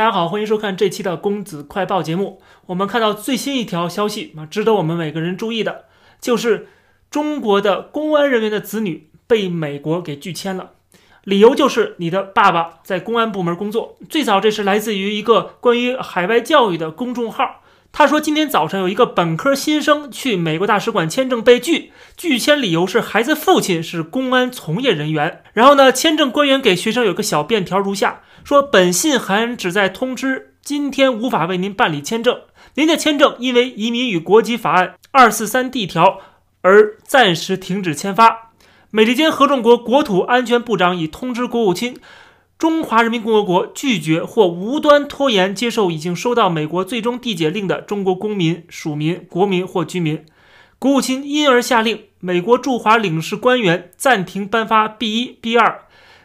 [0.00, 2.40] 大家好，欢迎收看这期的公子快报节目。
[2.64, 5.84] 我们看到最新一条消息啊，值得我们每个人注意的，
[6.22, 6.68] 就是
[7.10, 10.70] 中国的公安人员的子女被美国给拒签了，
[11.24, 13.98] 理由就是你的爸爸在公安部门工作。
[14.08, 17.60] 最早这是来自于一个关于海外教育的公众号，
[17.92, 25.42] 他说今天早上有一个本科新生去美国大使馆签证被拒，拒签理由是孩子父亲是公安从业人员。
[25.52, 28.22] 然后呢，签证官员给学生有个小便条如下。
[28.44, 32.40] 说本信函旨在通知，今天无法为您办理签证。
[32.74, 36.20] 您的签证因为《移民与国籍法案》二四三 D 条
[36.62, 38.52] 而暂时停止签发。
[38.90, 41.96] 美利坚合众国国土安全部长已通知国务卿，
[42.58, 50.24] 中华人民共和国拒绝或无端拖延接受已经收到美国最终递解令的中国公民、属民、国民或居民。
[50.78, 55.82] 国务卿因而下令，美国驻华领事官员暂停颁发 B 一、B 二、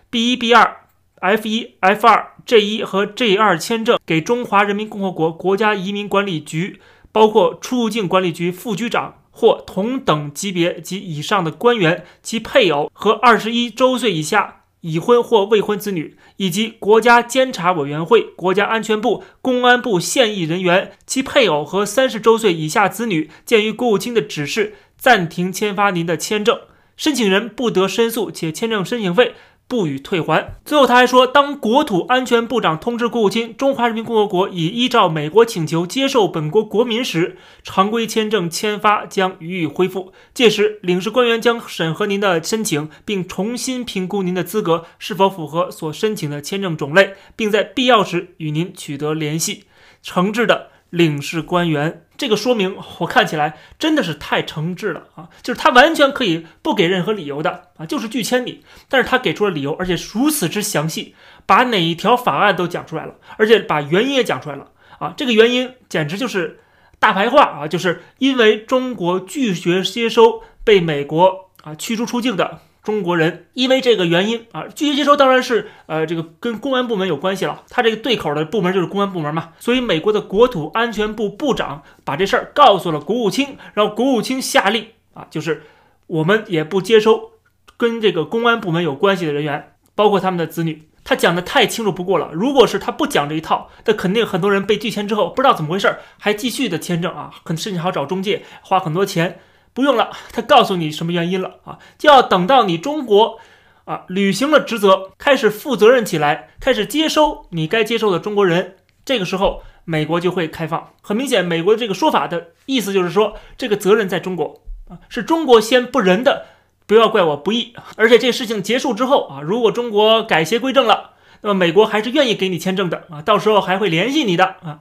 [0.09, 0.77] B 一、B 二。
[1.21, 6.79] F 一、F 二、J 一和 J 二签证给中华人民共和国国家移民管理局，
[7.11, 26.59] 包括出入境管理局副局长或同等级别及以上的官员、其配偶和二十一周岁以下已婚或未婚子女，以及国家监察委员会、国家安全部、公安部现役人员、其配偶和三十周岁以下子女，鉴于国务卿的指示，暂停签发您的签证。
[26.95, 29.33] 申请人不得申诉，且签证申请费。
[29.67, 30.55] 不予退还。
[30.63, 40.13] 最后，他还说，当国土安全部长通知国务卿，中华人民共和国已依照美国请求接受本国国民时，常规签证签发将予以恢复。
[40.33, 49.65] 届时，领事官员将审核您的申请，并重新评估您的资格是否符合所申请的签证种类，并在必要时与您取得联系。
[50.03, 50.74] 诚挚的。
[50.95, 55.27] 领事官员，这个说明我看起来真的是太诚挚了啊！
[55.43, 61.13] 就是他完全可以不给任何理由的啊，就是拒签你，但是他给出了理由，而且如此之详细，
[61.45, 65.13] 把哪一条法案都讲出来了，而且把原因也讲出来了啊！
[65.17, 66.61] 这个原因简直就是
[66.97, 72.61] 大白话啊，就是因为中国拒绝接收被美国啊驱逐出境的。
[72.85, 77.63] 中国人因为这个原因啊，拒绝接收当然是呃这个跟公安部门有关系了。
[77.69, 85.63] 他这个对口的部门就是公安部门嘛，所以美国的国土安全部部长把这事儿告诉了国务卿，然后国务卿下令啊，就是
[86.07, 87.31] 我们也不接收
[87.75, 90.83] 跟这个公安部门有关系的人员，包括他们的子女。
[91.03, 92.31] 他讲的太清楚不过了。
[92.33, 99.39] 如果是他不讲这一套，那肯定很多人被拒签之后不知道怎么回事，还继续的签证啊，很甚至还要找中介花很多钱。
[99.75, 101.77] 不用了，他告诉你什么原因了啊？
[101.97, 103.39] 就要等到你中国
[103.83, 110.93] 啊履行了职责，开始负责任起来，开始接收你该接收的中国人，这个时候美国就会开放。
[111.01, 116.45] 很明显，美国这个说法的意思就是说，这个责任在中国啊，是中国先不仁的，
[116.87, 117.75] 不要怪我不义。
[117.97, 121.11] 而且这事情结束之后啊，如果中国改邪归正了，
[121.41, 124.79] 那么美国还是愿意给你签证的啊，到时候还会联系你的啊。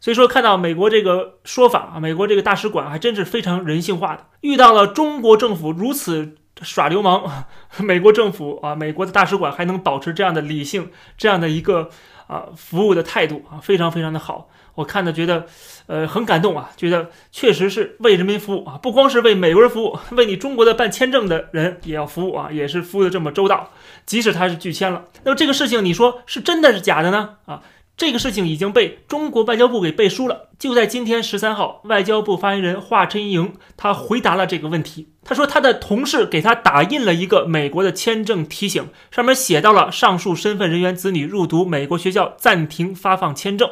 [0.00, 4.26] 所以说，看到美国这个说法啊，美国这个大使馆还真是非常人性化的。
[4.40, 7.46] 遇到了中国政府如此耍流氓，
[7.78, 11.90] 美国政府啊，美国的大使馆还能保持这样的理性，这样的一个
[12.26, 14.48] 啊服务的态度啊，非常非常的好。
[14.76, 15.44] 我看的觉得，
[15.88, 23.70] 呃，很感动啊，觉得确实是为人民服务啊，不光是为美国人服务， 为你中国的办签证的人也要服务啊，也是服务的这么周到。
[24.06, 27.30] 即使他是拒签了，那么这个事情你说是真的是假的呢？
[27.46, 27.60] 啊？
[27.98, 30.50] 这个事情已经被中国外交部给背书了。
[30.56, 35.08] 就在今天十三号，外交部发言人华春莹他回答了这个问题。
[35.24, 43.68] 他说，他的同事给他打印了一个美国的签证提醒，上面写到了上述身份人员子女入读美国学校暂停发放签证，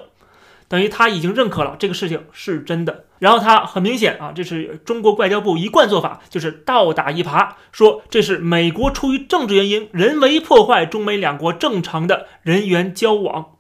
[0.67, 3.05] 等于他已经认可了这个事情是真的。
[3.21, 13.53] 然后他很明显啊，这是中国外交部一贯做法，就是倒打一耙，说这是美国出于政治原因人为破坏中美两国正常的人员交往。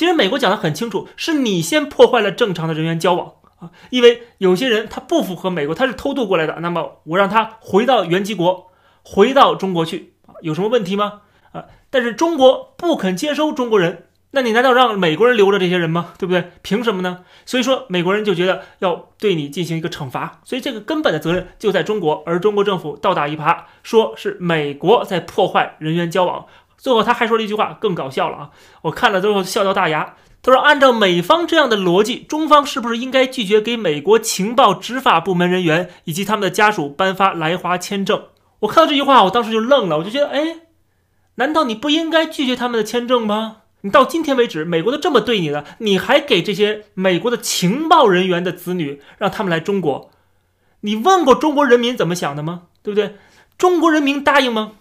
[0.00, 8.70] 其实美国讲的很清楚，是你先破坏了正常的人员交往啊，因为有些人他不符合美国，他是偷渡过来的，那么我让他回到原籍国，
[9.04, 11.20] 回到中国去啊，有什么问题吗？
[11.52, 16.14] 啊，但是中国不肯接收中国人，那你难道让美国人留着这些人吗？
[16.16, 16.52] 对不对？
[16.62, 17.18] 凭什么呢？
[17.44, 26.46] 所以说美国人就觉得要对你进行一个惩罚，所以这个根本的责任就在中国，而中国政府倒打一耙，说是美国在破坏人员交往。
[26.80, 28.50] 最后他还说了一句话，更搞笑了啊！
[28.82, 30.16] 我看了之后笑掉大牙。
[30.42, 38.24] 他说：“按照美方这样的逻辑，中方是不是应该拒绝给美国情报执法部门人员以及他们的家属颁发来华签证？”
[38.60, 40.60] 我看到这句话，我当时就愣了，我就觉得，哎，
[41.34, 43.58] 难道你不应该拒绝他们的签证吗？
[43.82, 50.10] 你到今天为止，美国都这么对你了，你还给这些美国的情报人员的子女让他们来中国？
[50.80, 52.62] 你问过中国人民怎么想的吗？
[52.82, 53.16] 对不对？
[53.58, 54.72] 中国人民答应吗？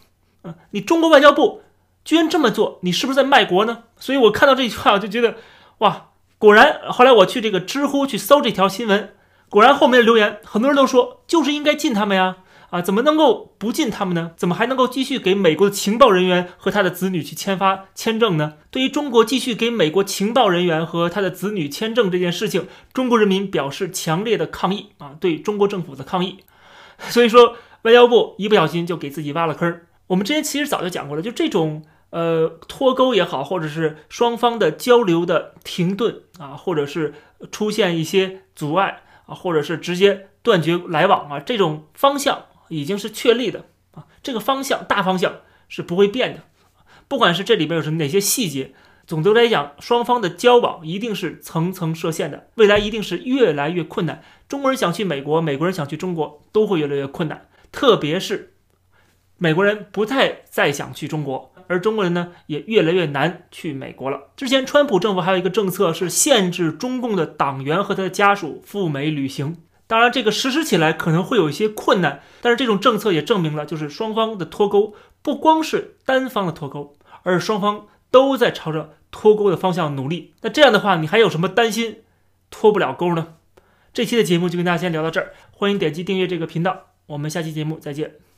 [0.44, 1.64] 嗯你中国外交部。
[2.04, 3.84] 居然这么做，你是不是在卖国呢？
[3.98, 5.36] 所以我看到这句话，我就觉得
[5.80, 6.08] 哇，
[6.38, 9.14] 果然，后来我去这个知乎去搜这条新闻，
[9.50, 12.38] 果然后面的留言很多人都说就是应该禁他们呀。
[12.70, 14.30] 啊，怎么能够不禁他们呢？
[14.38, 18.54] 怎么还能够继续给美国的情报人员和他的子女去签发签证呢？
[18.70, 26.44] 对于中国继续给美国情报人员和他的子女签证这件事情，中国人民表示强烈的抗议啊，对中国政府的抗议。
[27.10, 29.82] 所以说，外交部一不小心就给自己挖了坑。
[30.10, 37.16] 我们之前其实早就讲过了，就这种呃脱钩也好，或者是双方的交流的停顿啊，或者是
[37.52, 42.46] 出现一些阻碍啊，或者是直接断绝来往啊，这种方向。
[42.72, 46.44] 已经是确立的啊，这个方向大方向是不会变的，
[47.08, 48.76] 不管是这里边有什么哪些细节，
[49.08, 54.22] 总的来讲，双方的交往一定是层层设限的，未来一定是越来越困难。
[54.48, 57.50] 中国人想去美国，美国人想去中国，都会越来越困难。
[57.72, 58.54] 特别是
[59.40, 64.28] 美国人不太再想去中国，而中国人呢，也越来越难去美国了。
[64.36, 69.58] 之前川普政府还有一个政策是限制中共的党员和他的家属赴美旅行。
[69.88, 74.94] 当然，这个实施起来可能会有一些困难，但是这种政策也证明了，就是双方的脱钩
[75.24, 80.36] 不光是单方的脱钩，而双方都在朝着脱钩的方向努力。
[80.42, 82.04] 那这样的话，你还有什么担心
[82.52, 83.36] 脱不了钩呢？
[83.92, 88.29] 这期的节目就跟大家先聊到这儿，欢迎点击订阅这个频道，我们下期节目再见。